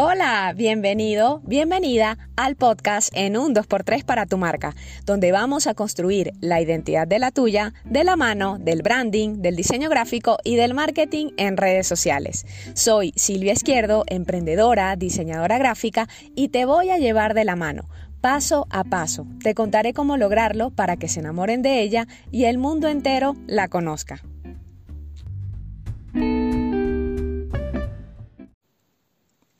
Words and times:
Hola, 0.00 0.54
bienvenido, 0.54 1.40
bienvenida 1.44 2.18
al 2.36 2.54
podcast 2.54 3.10
en 3.16 3.36
un 3.36 3.52
2x3 3.52 4.04
para 4.04 4.26
tu 4.26 4.38
marca, 4.38 4.76
donde 5.04 5.32
vamos 5.32 5.66
a 5.66 5.74
construir 5.74 6.34
la 6.40 6.60
identidad 6.60 7.08
de 7.08 7.18
la 7.18 7.32
tuya 7.32 7.74
de 7.84 8.04
la 8.04 8.14
mano 8.14 8.58
del 8.60 8.82
branding, 8.82 9.42
del 9.42 9.56
diseño 9.56 9.90
gráfico 9.90 10.38
y 10.44 10.54
del 10.54 10.72
marketing 10.72 11.30
en 11.36 11.56
redes 11.56 11.88
sociales. 11.88 12.46
Soy 12.74 13.12
Silvia 13.16 13.54
Izquierdo, 13.54 14.04
emprendedora, 14.06 14.94
diseñadora 14.94 15.58
gráfica 15.58 16.08
y 16.36 16.50
te 16.50 16.64
voy 16.64 16.90
a 16.90 16.98
llevar 16.98 17.34
de 17.34 17.44
la 17.44 17.56
mano. 17.56 17.88
Paso 18.20 18.68
a 18.70 18.84
paso, 18.84 19.26
te 19.42 19.56
contaré 19.56 19.94
cómo 19.94 20.16
lograrlo 20.16 20.70
para 20.70 20.96
que 20.96 21.08
se 21.08 21.18
enamoren 21.18 21.60
de 21.60 21.80
ella 21.80 22.06
y 22.30 22.44
el 22.44 22.58
mundo 22.58 22.86
entero 22.86 23.34
la 23.48 23.66
conozca. 23.66 24.22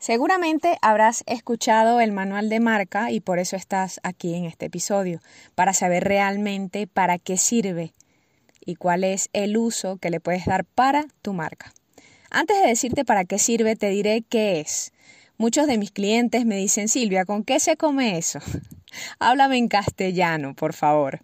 Seguramente 0.09 0.79
habrás 0.81 1.23
escuchado 1.27 1.99
el 1.99 2.11
manual 2.11 2.49
de 2.49 2.59
marca 2.59 3.11
y 3.11 3.19
por 3.19 3.37
eso 3.37 3.55
estás 3.55 3.99
aquí 4.01 4.33
en 4.33 4.45
este 4.45 4.65
episodio, 4.65 5.21
para 5.53 5.71
saber 5.71 6.03
realmente 6.03 6.87
para 6.87 7.19
qué 7.19 7.37
sirve 7.37 7.93
y 8.65 8.73
cuál 8.73 9.03
es 9.03 9.29
el 9.33 9.55
uso 9.55 9.97
que 9.97 10.09
le 10.09 10.19
puedes 10.19 10.47
dar 10.47 10.65
para 10.65 11.05
tu 11.21 11.33
marca. 11.33 11.71
Antes 12.31 12.59
de 12.59 12.69
decirte 12.69 13.05
para 13.05 13.23
qué 13.23 13.37
sirve, 13.37 13.75
te 13.75 13.89
diré 13.89 14.23
qué 14.27 14.61
es. 14.61 14.93
Muchos 15.37 15.67
de 15.67 15.77
mis 15.77 15.91
clientes 15.91 16.43
me 16.43 16.55
dicen, 16.55 16.89
Silvia, 16.89 17.23
¿con 17.23 17.43
qué 17.43 17.59
se 17.59 17.77
come 17.77 18.17
eso? 18.17 18.39
Háblame 19.19 19.57
en 19.57 19.67
castellano, 19.67 20.55
por 20.55 20.73
favor. 20.73 21.19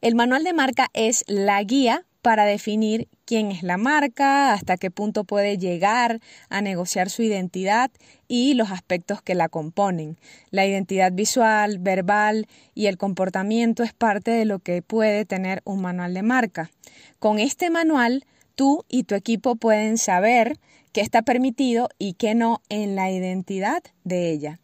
El 0.00 0.14
manual 0.14 0.44
de 0.44 0.52
marca 0.52 0.90
es 0.92 1.24
la 1.26 1.60
guía 1.64 2.06
para 2.22 2.44
definir 2.44 3.08
quién 3.24 3.50
es 3.50 3.62
la 3.62 3.76
marca, 3.76 4.52
hasta 4.52 4.76
qué 4.76 4.90
punto 4.90 5.24
puede 5.24 5.58
llegar 5.58 6.20
a 6.48 6.60
negociar 6.60 7.10
su 7.10 7.22
identidad 7.22 7.90
y 8.28 8.54
los 8.54 8.70
aspectos 8.70 9.22
que 9.22 9.34
la 9.34 9.48
componen. 9.48 10.18
La 10.50 10.66
identidad 10.66 11.12
visual, 11.12 11.78
verbal 11.78 12.46
y 12.74 12.86
el 12.86 12.98
comportamiento 12.98 13.82
es 13.82 13.92
parte 13.92 14.30
de 14.30 14.44
lo 14.44 14.58
que 14.58 14.82
puede 14.82 15.24
tener 15.24 15.62
un 15.64 15.80
manual 15.82 16.14
de 16.14 16.22
marca. 16.22 16.70
Con 17.18 17.38
este 17.38 17.70
manual, 17.70 18.24
tú 18.54 18.84
y 18.88 19.04
tu 19.04 19.14
equipo 19.14 19.56
pueden 19.56 19.96
saber 19.96 20.58
qué 20.92 21.00
está 21.00 21.22
permitido 21.22 21.88
y 21.98 22.14
qué 22.14 22.34
no 22.34 22.62
en 22.68 22.96
la 22.96 23.10
identidad 23.10 23.82
de 24.04 24.30
ella. 24.30 24.58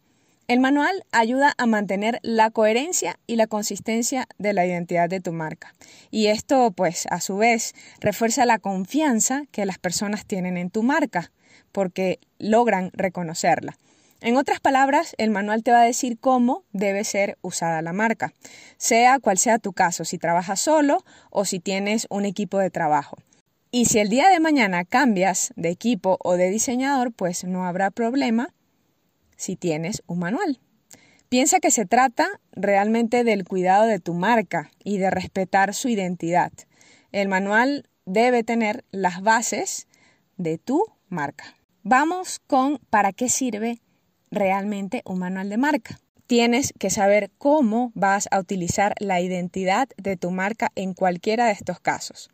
El 0.47 0.61
manual 0.61 1.03
ayuda 1.11 1.53
a 1.57 1.65
mantener 1.65 2.19
la 2.21 2.51
coherencia 2.51 3.19
y 3.27 3.35
la 3.35 3.47
consistencia 3.47 4.29
de 4.37 4.53
la 4.53 4.65
identidad 4.65 5.09
de 5.09 5.19
tu 5.19 5.33
marca. 5.33 5.75
Y 6.09 6.27
esto, 6.27 6.71
pues, 6.71 7.05
a 7.09 7.19
su 7.19 7.35
vez, 7.35 7.75
refuerza 7.99 8.45
la 8.45 8.57
confianza 8.57 9.43
que 9.51 9.65
las 9.65 9.77
personas 9.77 10.25
tienen 10.25 10.55
en 10.55 10.69
tu 10.69 10.83
marca, 10.83 11.33
porque 11.73 12.21
logran 12.39 12.91
reconocerla. 12.93 13.77
En 14.21 14.37
otras 14.37 14.61
palabras, 14.61 15.15
el 15.17 15.31
manual 15.31 15.63
te 15.63 15.71
va 15.71 15.81
a 15.81 15.85
decir 15.85 16.17
cómo 16.17 16.63
debe 16.71 17.03
ser 17.03 17.37
usada 17.41 17.81
la 17.81 17.91
marca, 17.91 18.33
sea 18.77 19.19
cual 19.19 19.37
sea 19.37 19.59
tu 19.59 19.73
caso, 19.73 20.05
si 20.05 20.17
trabajas 20.17 20.61
solo 20.61 21.03
o 21.29 21.43
si 21.43 21.59
tienes 21.59 22.07
un 22.09 22.23
equipo 22.23 22.57
de 22.57 22.69
trabajo. 22.69 23.17
Y 23.69 23.87
si 23.87 23.99
el 23.99 24.07
día 24.07 24.29
de 24.29 24.39
mañana 24.39 24.85
cambias 24.85 25.51
de 25.57 25.71
equipo 25.71 26.17
o 26.23 26.37
de 26.37 26.49
diseñador, 26.49 27.11
pues 27.11 27.43
no 27.43 27.65
habrá 27.65 27.91
problema 27.91 28.53
si 29.37 29.55
tienes 29.55 30.03
un 30.07 30.19
manual. 30.19 30.59
Piensa 31.29 31.59
que 31.59 31.71
se 31.71 31.85
trata 31.85 32.27
realmente 32.51 33.23
del 33.23 33.43
cuidado 33.43 33.85
de 33.85 33.99
tu 33.99 34.13
marca 34.13 34.71
y 34.83 34.97
de 34.97 35.09
respetar 35.09 35.73
su 35.73 35.89
identidad. 35.89 36.51
El 37.11 37.27
manual 37.27 37.89
debe 38.05 38.43
tener 38.43 38.85
las 38.91 39.21
bases 39.21 39.87
de 40.37 40.57
tu 40.57 40.83
marca. 41.09 41.55
Vamos 41.83 42.39
con 42.47 42.79
para 42.89 43.13
qué 43.13 43.29
sirve 43.29 43.79
realmente 44.31 45.01
un 45.05 45.19
manual 45.19 45.49
de 45.49 45.57
marca. 45.57 45.99
Tienes 46.27 46.73
que 46.77 46.89
saber 46.89 47.31
cómo 47.37 47.91
vas 47.95 48.27
a 48.31 48.39
utilizar 48.39 48.93
la 48.99 49.21
identidad 49.21 49.87
de 49.97 50.17
tu 50.17 50.31
marca 50.31 50.71
en 50.75 50.93
cualquiera 50.93 51.45
de 51.45 51.53
estos 51.53 51.79
casos. 51.79 52.29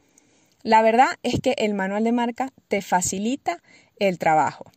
La 0.63 0.81
verdad 0.81 1.09
es 1.23 1.39
que 1.41 1.53
el 1.57 1.73
manual 1.73 2.03
de 2.03 2.11
marca 2.11 2.49
te 2.67 2.81
facilita 2.81 3.61
el 3.99 4.17
trabajo. 4.17 4.71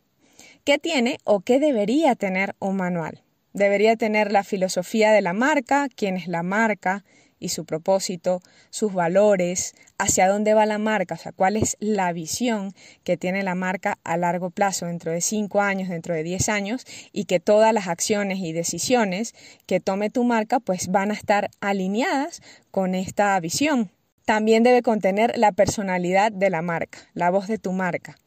¿Qué 0.67 0.79
tiene 0.79 1.19
o 1.23 1.39
qué 1.39 1.61
debería 1.61 2.15
tener 2.15 2.53
un 2.59 2.75
manual? 2.75 3.23
Debería 3.53 3.95
tener 3.95 4.33
la 4.33 4.43
filosofía 4.43 5.13
de 5.13 5.21
la 5.21 5.31
marca, 5.31 5.87
quién 5.95 6.17
es 6.17 6.27
la 6.27 6.43
marca 6.43 7.05
y 7.39 7.47
su 7.47 7.63
propósito, 7.63 8.41
sus 8.69 8.93
valores, 8.93 9.75
hacia 9.97 10.27
dónde 10.27 10.53
va 10.53 10.65
la 10.65 10.77
marca, 10.77 11.15
o 11.15 11.17
sea, 11.17 11.31
cuál 11.31 11.55
es 11.55 11.77
la 11.79 12.11
visión 12.11 12.73
que 13.05 13.15
tiene 13.15 13.43
la 13.43 13.55
marca 13.55 13.97
a 14.03 14.17
largo 14.17 14.49
plazo, 14.49 14.87
dentro 14.87 15.13
de 15.13 15.21
cinco 15.21 15.61
años, 15.61 15.87
dentro 15.87 16.13
de 16.13 16.23
diez 16.23 16.49
años, 16.49 16.83
y 17.13 17.23
que 17.23 17.39
todas 17.39 17.71
las 17.71 17.87
acciones 17.87 18.39
y 18.39 18.51
decisiones 18.51 19.35
que 19.67 19.79
tome 19.79 20.09
tu 20.09 20.25
marca 20.25 20.59
pues 20.59 20.89
van 20.89 21.11
a 21.11 21.13
estar 21.13 21.49
alineadas 21.61 22.41
con 22.71 22.93
esta 22.93 23.39
visión. 23.39 23.89
También 24.25 24.63
debe 24.63 24.81
contener 24.81 25.31
la 25.37 25.53
personalidad 25.53 26.33
de 26.33 26.49
la 26.49 26.61
marca, 26.61 26.99
la 27.13 27.29
voz 27.29 27.47
de 27.47 27.57
tu 27.57 27.71
marca 27.71 28.17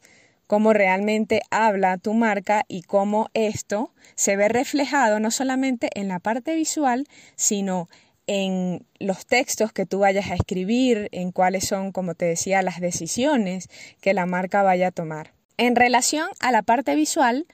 cómo 0.51 0.73
realmente 0.73 1.43
habla 1.49 1.97
tu 1.97 2.13
marca 2.13 2.65
y 2.67 2.81
cómo 2.81 3.29
esto 3.33 3.93
se 4.15 4.35
ve 4.35 4.49
reflejado 4.49 5.21
no 5.21 5.31
solamente 5.31 5.87
en 5.93 6.09
la 6.09 6.19
parte 6.19 6.55
visual, 6.55 7.07
sino 7.37 7.87
en 8.27 8.85
los 8.99 9.25
textos 9.25 9.71
que 9.71 9.85
tú 9.85 9.99
vayas 9.99 10.29
a 10.29 10.33
escribir, 10.35 11.07
en 11.13 11.31
cuáles 11.31 11.65
son, 11.65 11.93
como 11.93 12.15
te 12.15 12.25
decía, 12.25 12.63
las 12.63 12.81
decisiones 12.81 13.69
que 14.01 14.13
la 14.13 14.25
marca 14.25 14.61
vaya 14.61 14.87
a 14.87 14.91
tomar. 14.91 15.31
En 15.55 15.77
relación 15.77 16.27
a 16.41 16.51
la 16.51 16.63
parte 16.63 16.95
visual, 16.95 17.45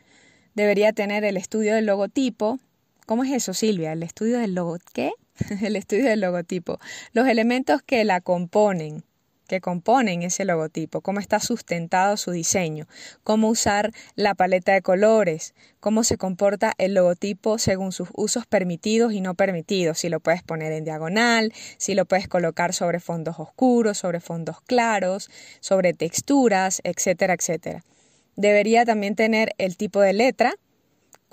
debería 0.55 0.91
tener 0.91 1.23
el 1.23 1.37
estudio 1.37 1.75
del 1.75 1.85
logotipo. 1.85 2.57
¿Cómo 3.05 3.23
es 3.23 3.31
eso, 3.31 3.53
Silvia? 3.53 3.91
¿El 3.91 4.01
estudio 4.01 4.39
del 4.39 4.55
logo 4.55 4.79
qué? 4.93 5.11
el 5.61 5.75
estudio 5.75 6.05
del 6.05 6.21
logotipo. 6.21 6.79
Los 7.13 7.27
elementos 7.27 7.83
que 7.83 8.03
la 8.05 8.21
componen, 8.21 9.03
que 9.47 9.61
componen 9.61 10.23
ese 10.23 10.45
logotipo, 10.45 11.01
cómo 11.01 11.19
está 11.19 11.39
sustentado 11.39 12.17
su 12.17 12.31
diseño, 12.31 12.87
cómo 13.23 13.49
usar 13.49 13.91
la 14.15 14.35
paleta 14.35 14.73
de 14.73 14.81
colores, 14.81 15.53
cómo 15.79 16.03
se 16.03 16.17
comporta 16.17 16.73
el 16.77 16.93
logotipo 16.93 17.57
según 17.57 17.91
sus 17.91 18.09
usos 18.13 18.45
permitidos 18.45 19.13
y 19.13 19.21
no 19.21 19.33
permitidos, 19.35 19.99
si 19.99 20.09
lo 20.09 20.19
puedes 20.19 20.43
poner 20.43 20.71
en 20.73 20.83
diagonal, 20.83 21.53
si 21.77 21.95
lo 21.95 22.05
puedes 22.05 22.27
colocar 22.27 22.73
sobre 22.73 22.99
fondos 22.99 23.39
oscuros, 23.39 23.97
sobre 23.97 24.19
fondos 24.19 24.61
claros, 24.61 25.29
sobre 25.59 25.93
texturas, 25.93 26.81
etcétera, 26.83 27.33
etcétera. 27.33 27.83
Debería 28.35 28.85
también 28.85 29.15
tener 29.15 29.55
el 29.57 29.77
tipo 29.77 29.99
de 29.99 30.13
letra, 30.13 30.53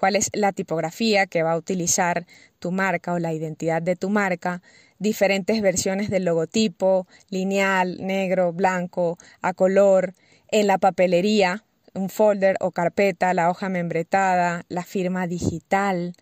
cuál 0.05 0.17
es 0.17 0.29
la 0.35 0.53
tipografía 0.53 1.25
que 1.25 1.43
va 1.43 1.53
a 1.53 1.57
utilizar 1.57 2.27
tu 2.59 2.73
marca 2.73 3.15
o 3.15 3.19
la 3.19 3.33
identidad 3.33 3.81
de 3.81 3.97
tu 3.97 4.11
marca, 4.11 4.61
diferentes 4.99 5.63
versiones 5.63 6.11
del 6.11 6.27
logotipo, 6.27 7.07
lineal, 7.31 8.07
negro, 8.07 8.53
blanco, 8.53 9.17
a 9.41 9.55
color, 9.55 10.13
en 10.49 10.67
la 10.67 10.77
papelería, 10.77 11.65
un 11.95 12.11
folder 12.11 12.59
o 12.61 12.71
carpeta, 12.71 13.33
la 13.33 13.49
hoja 13.49 13.71
membretada, 13.71 14.67
la 14.69 14.85
firma 14.85 15.27
digital, 15.27 16.13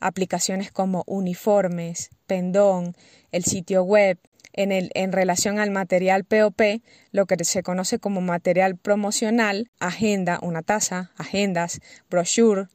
aplicaciones 0.00 0.72
como 0.72 1.04
uniformes, 1.06 2.08
pendón, 2.26 2.96
el 3.32 3.44
sitio 3.44 3.82
web, 3.82 4.18
en, 4.54 4.72
el, 4.72 4.90
en 4.94 5.12
relación 5.12 5.58
al 5.58 5.70
material 5.70 6.24
POP, 6.24 6.80
lo 7.12 7.26
que 7.26 7.44
se 7.44 7.62
conoce 7.62 7.98
como 7.98 8.22
material 8.22 8.78
promocional, 8.78 9.70
agenda, 9.78 10.38
una 10.40 10.62
taza, 10.62 11.10
agendas, 11.18 11.82
brochure, 12.08 12.68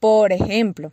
por 0.00 0.32
ejemplo. 0.32 0.92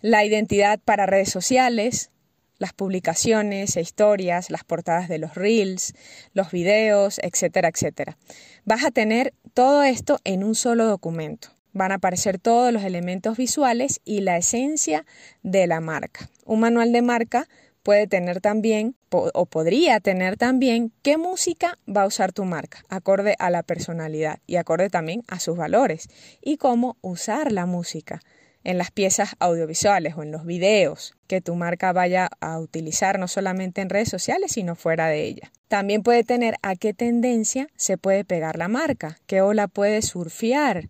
La 0.00 0.24
identidad 0.24 0.78
para 0.84 1.06
redes 1.06 1.30
sociales, 1.30 2.10
las 2.58 2.72
publicaciones 2.72 3.76
e 3.76 3.80
historias, 3.80 4.50
las 4.50 4.64
portadas 4.64 5.08
de 5.08 5.18
los 5.18 5.34
reels, 5.34 5.94
los 6.32 6.50
videos, 6.50 7.18
etcétera, 7.22 7.68
etcétera. 7.68 8.16
Vas 8.64 8.84
a 8.84 8.90
tener 8.90 9.34
todo 9.54 9.82
esto 9.82 10.20
en 10.24 10.44
un 10.44 10.54
solo 10.54 10.86
documento. 10.86 11.48
Van 11.72 11.90
a 11.90 11.96
aparecer 11.96 12.38
todos 12.38 12.72
los 12.72 12.84
elementos 12.84 13.36
visuales 13.36 14.00
y 14.04 14.20
la 14.20 14.36
esencia 14.36 15.04
de 15.42 15.66
la 15.66 15.80
marca. 15.80 16.30
Un 16.44 16.60
manual 16.60 16.92
de 16.92 17.02
marca 17.02 17.48
puede 17.84 18.08
tener 18.08 18.40
también 18.40 18.96
o 19.10 19.46
podría 19.46 20.00
tener 20.00 20.36
también 20.36 20.90
qué 21.02 21.16
música 21.16 21.78
va 21.86 22.02
a 22.02 22.06
usar 22.06 22.32
tu 22.32 22.44
marca, 22.44 22.82
acorde 22.88 23.36
a 23.38 23.50
la 23.50 23.62
personalidad 23.62 24.40
y 24.48 24.56
acorde 24.56 24.90
también 24.90 25.22
a 25.28 25.38
sus 25.38 25.56
valores 25.56 26.08
y 26.40 26.56
cómo 26.56 26.96
usar 27.02 27.52
la 27.52 27.66
música 27.66 28.20
en 28.64 28.78
las 28.78 28.90
piezas 28.90 29.36
audiovisuales 29.38 30.14
o 30.16 30.22
en 30.22 30.32
los 30.32 30.46
videos 30.46 31.14
que 31.28 31.42
tu 31.42 31.54
marca 31.54 31.92
vaya 31.92 32.30
a 32.40 32.58
utilizar 32.58 33.18
no 33.18 33.28
solamente 33.28 33.82
en 33.82 33.90
redes 33.90 34.08
sociales, 34.08 34.52
sino 34.52 34.74
fuera 34.74 35.06
de 35.08 35.22
ella. 35.22 35.52
También 35.68 36.02
puede 36.02 36.24
tener 36.24 36.56
a 36.62 36.74
qué 36.74 36.94
tendencia 36.94 37.68
se 37.76 37.98
puede 37.98 38.24
pegar 38.24 38.56
la 38.58 38.68
marca, 38.68 39.18
qué 39.26 39.42
ola 39.42 39.68
puede 39.68 40.00
surfear, 40.00 40.88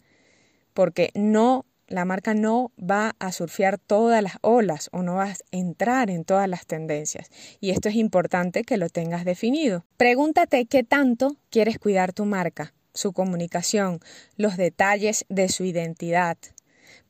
porque 0.73 1.11
no 1.15 1.67
la 1.95 2.05
marca 2.05 2.35
no 2.35 2.73
va 2.79 3.15
a 3.21 3.31
surfear 3.31 3.79
todas 3.79 4.21
las 4.21 4.39
olas 4.41 4.89
o 4.93 5.03
no 5.03 5.15
va 5.15 5.27
a 5.27 5.37
entrar 5.53 6.11
en 6.11 6.25
todas 6.25 6.49
las 6.49 6.67
tendencias. 6.67 7.31
Y 7.61 7.71
esto 7.71 7.89
es 7.89 7.95
importante 7.95 8.65
que 8.65 8.77
lo 8.77 8.89
tengas 8.89 9.25
definido. 9.25 9.85
Pregúntate 9.97 10.67
qué 10.67 10.83
tanto 10.83 11.37
quieres 11.51 11.79
cuidar 11.79 12.13
tu 12.13 12.25
marca, 12.25 12.75
su 12.95 13.13
comunicación, 13.13 14.01
los 14.37 14.57
detalles 14.57 15.25
de 15.29 15.49
su 15.49 15.65
identidad, 15.65 16.37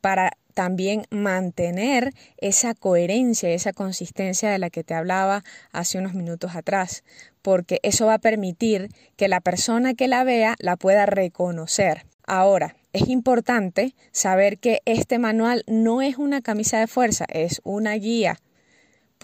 para 0.03 0.33
también 0.53 1.07
mantener 1.11 2.13
esa 2.37 2.75
coherencia, 2.75 3.49
esa 3.51 3.73
consistencia 3.73 4.51
de 4.51 4.59
la 4.59 4.69
que 4.69 4.85
te 4.85 4.93
hablaba 4.93 5.45
hace 5.73 5.99
unos 5.99 6.13
minutos 6.13 6.55
atrás, 6.55 7.05
porque 7.41 7.81
eso 7.83 8.07
va 8.07 8.15
a 8.15 8.19
permitir 8.19 8.91
que 9.17 9.29
la 9.29 9.41
persona 9.41 9.95
que 9.95 10.09
la 10.09 10.25
vea 10.25 10.57
la 10.59 10.77
pueda 10.77 11.07
reconocer. 11.07 12.05
Ahora, 12.27 12.77
es 12.95 13.09
importante 13.09 13.95
saber 14.11 14.59
que 14.59 14.81
este 14.87 15.19
manual 15.19 15.65
no 15.67 16.01
es 16.01 16.17
una 16.17 16.41
camisa 16.41 16.81
de 16.81 16.87
fuerza, 16.87 17.27
es 17.29 17.61
una 17.65 17.93
guía 17.95 18.39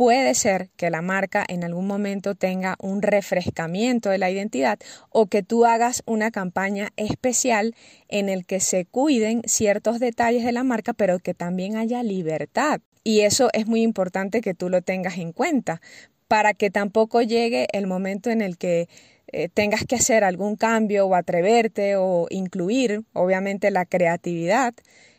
puede 0.01 0.35
ser 0.35 0.71
que 0.79 0.89
la 0.89 1.03
marca 1.03 1.45
en 1.47 1.63
algún 1.63 1.87
momento 1.87 2.35
tenga 2.35 2.77
un 2.81 3.03
refrescamiento 3.03 4.09
de 4.09 4.17
la 4.17 4.31
identidad 4.31 4.79
o 5.11 5.27
que 5.27 5.43
tú 5.43 5.67
hagas 5.67 6.03
una 6.07 6.31
campaña 6.31 6.89
especial 6.97 7.75
en 8.09 8.31
el 8.31 8.47
que 8.47 8.61
se 8.61 8.87
cuiden 8.87 9.43
ciertos 9.45 10.01
detalles 10.01 10.43
de 10.43 10.53
la 10.53 10.65
marca, 10.65 10.95
pero 10.95 11.19
que 11.19 11.35
también 11.35 11.77
haya 11.77 12.03
libertad. 12.03 12.81
Y 13.05 13.21
eso 13.21 13.51
es 13.53 13.67
muy 13.67 13.83
importante 13.83 14.41
que 14.41 14.55
tú 14.55 14.71
lo 14.71 14.81
tengas 14.81 15.19
en 15.19 15.33
cuenta 15.33 15.83
para 16.29 16.55
que 16.55 16.71
tampoco 16.71 17.21
llegue 17.21 17.67
el 17.73 17.87
momento 17.87 18.31
en 18.31 18.41
el 18.41 18.57
que 18.57 18.89
eh, 19.33 19.49
tengas 19.49 19.85
que 19.85 19.97
hacer 19.97 20.25
algún 20.25 20.57
cambio 20.57 21.07
o 21.07 21.15
atreverte 21.15 21.97
o 21.97 22.27
incluir, 22.31 23.05
obviamente, 23.13 23.71
la 23.71 23.87
creatividad 23.87 24.75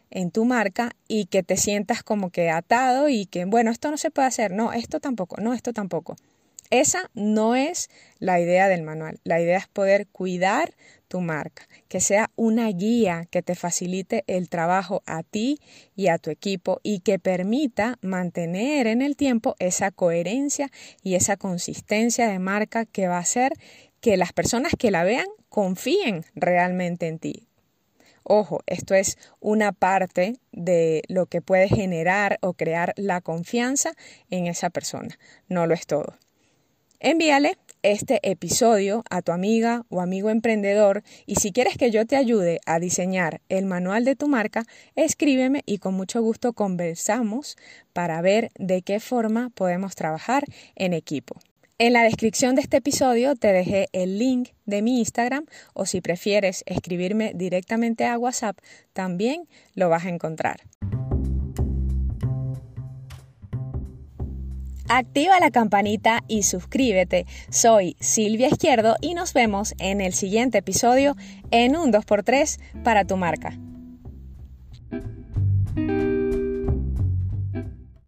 en 0.10 0.32
tu 0.32 0.46
marca 0.46 0.92
y 1.08 1.26
que 1.26 1.44
te 1.44 1.58
sientas 1.58 2.04
como 2.04 2.30
que 2.30 2.50
atado 2.50 3.10
y 3.10 3.26
que, 3.26 3.46
bueno, 3.46 3.72
esto 3.72 3.90
no 3.90 3.98
se 3.98 4.12
puede 4.12 4.28
hacer, 4.28 4.52
no, 4.52 4.74
esto 4.74 5.00
tampoco, 5.00 5.38
no, 5.40 5.54
esto 5.54 5.74
tampoco. 5.74 6.16
Esa 6.72 7.12
no 7.14 7.56
es 7.56 7.90
la 8.20 8.40
idea 8.40 8.70
del 8.70 8.82
manual. 8.82 9.20
La 9.26 9.42
idea 9.42 9.58
es 9.58 9.68
poder 9.68 10.08
cuidar 10.08 10.74
tu 11.10 11.20
marca, 11.20 11.68
que 11.90 12.00
sea 12.00 12.32
una 12.38 12.70
guía 12.70 13.28
que 13.30 13.42
te 13.42 13.56
facilite 13.56 14.24
el 14.28 14.48
trabajo 14.48 15.04
a 15.06 15.24
ti 15.24 15.60
y 15.98 16.08
a 16.08 16.18
tu 16.18 16.30
equipo 16.30 16.80
y 16.82 17.02
que 17.02 17.20
permita 17.20 17.98
mantener 18.02 18.88
en 18.88 19.02
el 19.02 19.18
tiempo 19.18 19.58
esa 19.60 19.92
coherencia 19.92 20.72
y 21.04 21.16
esa 21.16 21.36
consistencia 21.36 22.30
de 22.30 22.40
marca 22.40 22.86
que 22.86 23.10
va 23.10 23.18
a 23.18 23.20
hacer 23.22 23.52
que 24.02 24.18
las 24.18 24.34
personas 24.34 24.74
que 24.78 24.92
la 24.92 25.04
vean 25.04 25.28
confíen 25.50 26.26
realmente 26.36 27.08
en 27.08 27.20
ti. 27.20 27.48
Ojo, 28.24 28.62
esto 28.68 28.94
es 28.94 29.18
una 29.40 29.72
parte 29.72 30.36
de 30.52 31.02
lo 31.08 31.26
que 31.26 31.42
puede 31.42 31.68
generar 31.68 32.38
o 32.42 32.54
crear 32.54 32.94
la 32.96 33.22
confianza 33.22 33.94
en 34.30 34.48
esa 34.48 34.70
persona, 34.70 35.18
no 35.48 35.66
lo 35.66 35.74
es 35.74 35.88
todo. 35.88 36.18
Envíale 37.00 37.58
este 37.82 38.20
episodio 38.22 39.04
a 39.10 39.24
tu 39.24 39.32
amiga 39.32 39.86
o 39.90 40.02
amigo 40.02 40.30
emprendedor 40.30 41.02
y 41.26 41.38
si 41.38 41.52
quieres 41.52 41.76
que 41.76 41.90
yo 41.90 42.06
te 42.06 42.16
ayude 42.16 42.60
a 42.68 42.80
diseñar 42.80 43.42
el 43.50 43.66
manual 43.66 44.06
de 44.06 44.16
tu 44.16 44.28
marca, 44.28 44.66
escríbeme 44.96 45.64
y 45.66 45.80
con 45.80 45.96
mucho 45.96 46.22
gusto 46.22 46.54
conversamos 46.54 47.58
para 47.92 48.22
ver 48.22 48.52
de 48.60 48.84
qué 48.84 49.00
forma 49.00 49.50
podemos 49.56 49.96
trabajar 49.96 50.46
en 50.76 50.94
equipo. 50.94 51.40
En 51.84 51.94
la 51.94 52.04
descripción 52.04 52.54
de 52.54 52.62
este 52.62 52.78
episodio 52.78 53.36
te 53.36 53.52
dejé 53.52 53.90
el 53.92 54.20
link 54.20 54.50
de 54.68 54.84
mi 54.84 55.00
Instagram 55.00 55.48
o 55.74 55.88
si 55.88 56.00
prefieres 56.00 56.64
escribirme 56.68 57.32
directamente 57.34 58.06
a 58.06 58.20
WhatsApp, 58.20 58.60
también 58.94 59.48
lo 59.74 59.90
vas 59.90 60.06
a 60.06 60.10
encontrar. 60.10 60.62
Activa 64.90 65.40
la 65.40 65.50
campanita 65.50 66.24
y 66.28 66.44
suscríbete. 66.44 67.26
Soy 67.50 67.96
Silvia 68.00 68.50
Izquierdo 68.50 68.96
y 69.02 69.16
nos 69.16 69.34
vemos 69.34 69.74
en 69.80 70.02
el 70.02 70.14
siguiente 70.14 70.60
episodio 70.60 71.16
en 71.50 71.76
un 71.76 71.92
2x3 71.92 72.60
para 72.84 73.06
tu 73.06 73.18
marca. 73.18 73.58